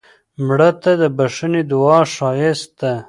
[0.45, 2.93] مړه ته د بښنې دعا ښایسته ده